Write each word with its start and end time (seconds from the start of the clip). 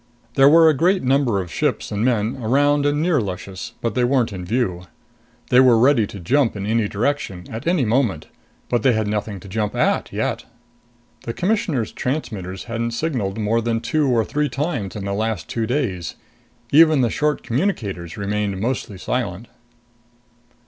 There 0.33 0.49
were 0.49 0.67
a 0.67 0.73
great 0.73 1.03
number 1.03 1.39
of 1.43 1.51
ships 1.53 1.91
and 1.91 2.03
men 2.03 2.35
around 2.41 2.87
and 2.87 3.03
near 3.03 3.21
Luscious, 3.21 3.73
but 3.81 3.93
they 3.93 4.03
weren't 4.03 4.33
in 4.33 4.43
view. 4.43 4.87
They 5.51 5.59
were 5.59 5.77
ready 5.77 6.07
to 6.07 6.19
jump 6.19 6.55
in 6.55 6.65
any 6.65 6.87
direction, 6.87 7.45
at 7.51 7.67
any 7.67 7.85
moment, 7.85 8.25
but 8.67 8.81
they 8.81 8.93
had 8.93 9.07
nothing 9.07 9.39
to 9.41 9.47
jump 9.47 9.75
at 9.75 10.11
yet. 10.11 10.45
The 11.25 11.33
Commissioner's 11.35 11.91
transmitters 11.91 12.63
hadn't 12.63 12.93
signaled 12.95 13.37
more 13.37 13.61
than 13.61 13.79
two 13.79 14.07
or 14.09 14.25
three 14.25 14.49
times 14.49 14.95
in 14.95 15.05
the 15.05 15.13
last 15.13 15.47
two 15.47 15.67
days. 15.67 16.15
Even 16.71 17.01
the 17.01 17.11
short 17.11 17.43
communicators 17.43 18.17
remained 18.17 18.59
mostly 18.59 18.97
silent. 18.97 19.49